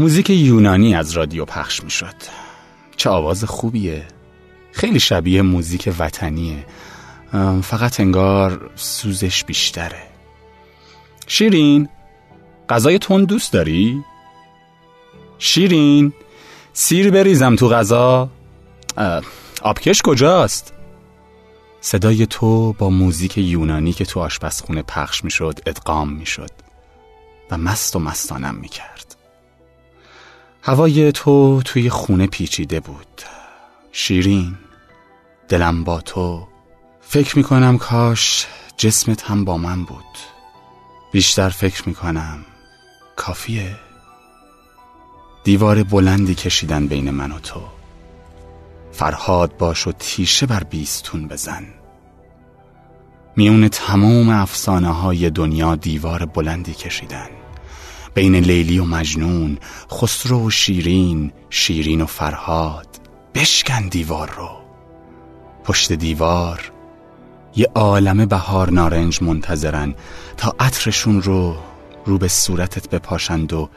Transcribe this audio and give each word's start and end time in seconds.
موزیک 0.00 0.30
یونانی 0.30 0.94
از 0.94 1.12
رادیو 1.12 1.44
پخش 1.44 1.84
می 1.84 1.90
شد 1.90 2.14
چه 2.96 3.10
آواز 3.10 3.44
خوبیه. 3.44 4.06
خیلی 4.72 5.00
شبیه 5.00 5.42
موزیک 5.42 5.94
وطنیه. 5.98 6.66
فقط 7.62 8.00
انگار 8.00 8.70
سوزش 8.74 9.44
بیشتره. 9.44 10.02
شیرین 11.26 11.88
غذای 12.68 12.98
تون 12.98 13.24
دوست 13.24 13.52
داری؟ 13.52 14.04
شیرین 15.38 16.12
سیر 16.72 17.10
بریزم 17.10 17.56
تو 17.56 17.68
غذا. 17.68 18.28
آبکش 19.62 20.02
کجاست؟ 20.02 20.74
صدای 21.80 22.26
تو 22.26 22.72
با 22.72 22.90
موزیک 22.90 23.38
یونانی 23.38 23.92
که 23.92 24.04
تو 24.04 24.20
آشپزخونه 24.20 24.82
پخش 24.82 25.24
می‌شد 25.24 25.60
ادغام 25.66 26.12
می‌شد 26.12 26.50
و 27.50 27.58
مست 27.58 27.96
و 27.96 27.98
مستانم 27.98 28.54
می‌کرد. 28.54 29.07
هوای 30.62 31.12
تو 31.12 31.62
توی 31.64 31.90
خونه 31.90 32.26
پیچیده 32.26 32.80
بود. 32.80 33.22
شیرین 33.92 34.54
دلم 35.48 35.84
با 35.84 36.00
تو. 36.00 36.48
فکر 37.00 37.38
می‌کنم 37.38 37.78
کاش 37.78 38.46
جسمت 38.76 39.22
هم 39.22 39.44
با 39.44 39.56
من 39.56 39.84
بود. 39.84 40.04
بیشتر 41.12 41.48
فکر 41.48 41.88
می‌کنم 41.88 42.38
کافیه. 43.16 43.76
دیوار 45.44 45.82
بلندی 45.82 46.34
کشیدن 46.34 46.86
بین 46.86 47.10
من 47.10 47.32
و 47.32 47.38
تو. 47.38 47.60
فرهاد 48.92 49.56
باش 49.56 49.86
و 49.86 49.92
تیشه 49.92 50.46
بر 50.46 50.64
بیستون 50.64 51.28
بزن. 51.28 51.66
میون 53.36 53.68
تمام 53.68 54.28
افسانه 54.28 54.88
های 54.88 55.30
دنیا 55.30 55.74
دیوار 55.76 56.24
بلندی 56.24 56.74
کشیدن. 56.74 57.28
بین 58.18 58.34
لیلی 58.34 58.78
و 58.78 58.84
مجنون 58.84 59.58
خسرو 59.92 60.46
و 60.46 60.50
شیرین 60.50 61.32
شیرین 61.50 62.00
و 62.00 62.06
فرهاد. 62.06 62.86
بشکن 63.34 63.88
دیوار 63.88 64.30
رو. 64.36 64.50
پشت 65.64 65.92
دیوار 65.92 66.72
یه 67.56 67.66
عالم 67.74 68.26
بهار 68.26 68.70
نارنج 68.70 69.22
منتظرن 69.22 69.94
تا 70.36 70.54
عطرشون 70.60 71.22
رو 71.22 71.56
رو 72.06 72.18
به 72.18 72.28
صورتت 72.28 72.90
بپاشند 72.90 73.52
و 73.52 73.70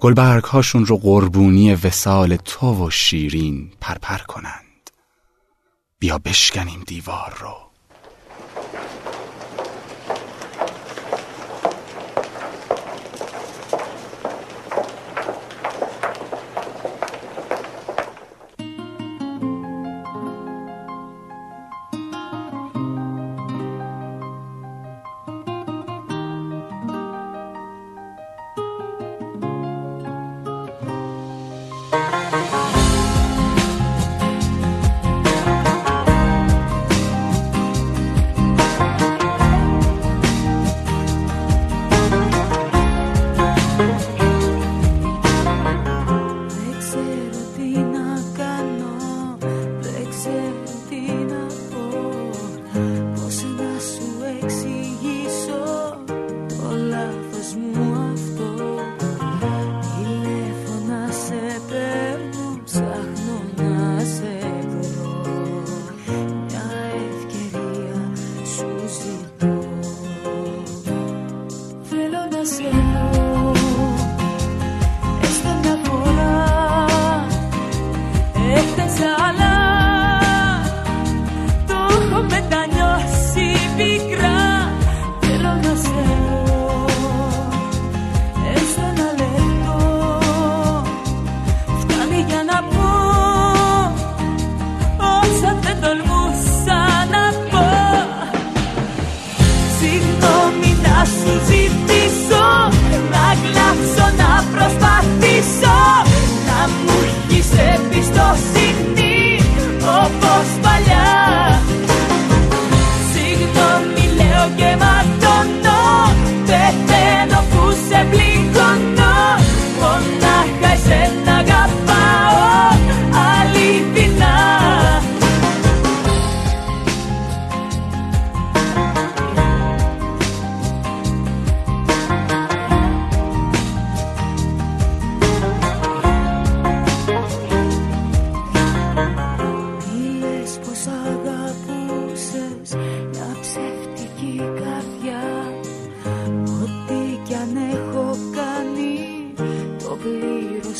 گلبرگهاشون 0.00 0.86
رو 0.86 0.96
قربونی 0.96 1.74
وسال 1.74 2.36
تو 2.36 2.86
و 2.86 2.90
شیرین 2.90 3.70
پرپر 3.80 4.18
کنند. 4.18 4.90
بیا 5.98 6.18
بشکنیم 6.18 6.84
دیوار 6.86 7.34
رو. 7.40 7.65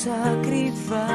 Ακριβά. 0.08 1.06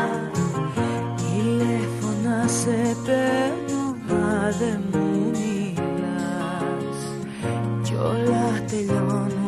Τηλέφωνα 1.16 2.48
σε 2.48 2.96
παίρνω 3.06 3.96
μα 4.08 4.52
δεν 4.60 4.82
μου 4.92 5.32
μιλάς. 5.32 7.00
Κι 7.84 7.94
όλα 7.94 8.64
τελειώνουν 8.68 9.41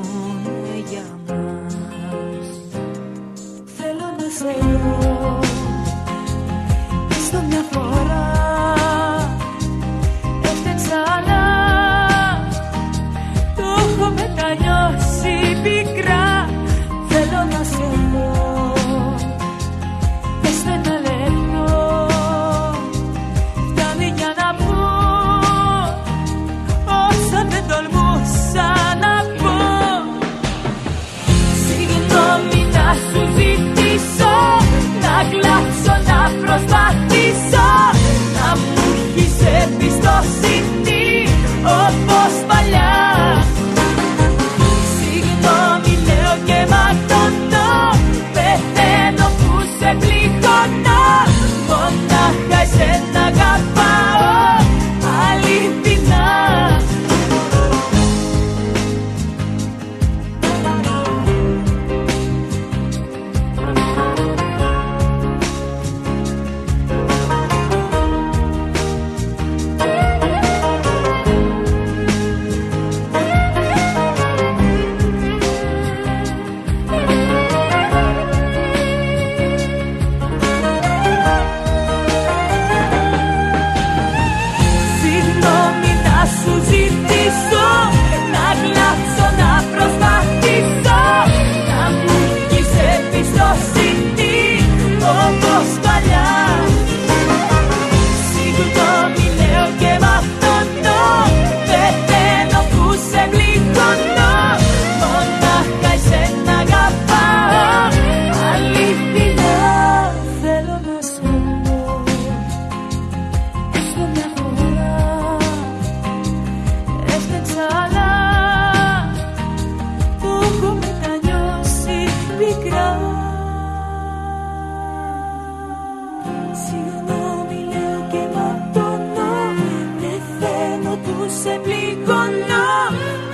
πληγωνώ 131.63 132.69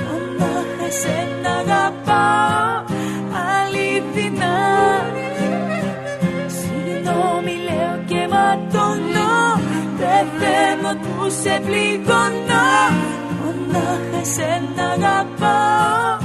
Μονάχα 0.08 0.90
σένα 1.02 1.52
αγαπάω. 1.60 2.84
Αληθινά 3.50 4.58
Συγγνώμη 6.58 7.56
λέω 7.68 7.96
και 8.06 8.28
ματώνω. 8.34 9.62
Πεθαίνω 9.98 10.92
που 11.02 11.30
σε 11.42 11.62
πληγωνώ 11.66 12.70
Μονάχα 13.40 14.24
σένα 14.36 14.84
αγαπάω. 14.92 16.19